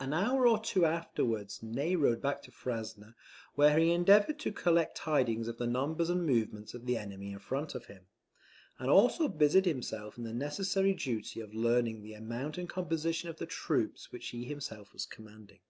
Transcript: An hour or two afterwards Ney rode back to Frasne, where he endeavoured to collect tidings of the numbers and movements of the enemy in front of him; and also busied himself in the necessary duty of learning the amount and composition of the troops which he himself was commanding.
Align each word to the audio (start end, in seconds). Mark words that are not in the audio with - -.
An 0.00 0.14
hour 0.14 0.46
or 0.46 0.58
two 0.58 0.86
afterwards 0.86 1.62
Ney 1.62 1.94
rode 1.94 2.22
back 2.22 2.40
to 2.44 2.50
Frasne, 2.50 3.14
where 3.54 3.78
he 3.78 3.90
endeavoured 3.92 4.38
to 4.38 4.50
collect 4.50 4.96
tidings 4.96 5.46
of 5.46 5.58
the 5.58 5.66
numbers 5.66 6.08
and 6.08 6.24
movements 6.24 6.72
of 6.72 6.86
the 6.86 6.96
enemy 6.96 7.32
in 7.32 7.38
front 7.38 7.74
of 7.74 7.84
him; 7.84 8.06
and 8.78 8.88
also 8.88 9.28
busied 9.28 9.66
himself 9.66 10.16
in 10.16 10.24
the 10.24 10.32
necessary 10.32 10.94
duty 10.94 11.40
of 11.40 11.52
learning 11.52 12.00
the 12.02 12.14
amount 12.14 12.56
and 12.56 12.70
composition 12.70 13.28
of 13.28 13.36
the 13.36 13.44
troops 13.44 14.10
which 14.10 14.28
he 14.28 14.46
himself 14.46 14.94
was 14.94 15.04
commanding. 15.04 15.60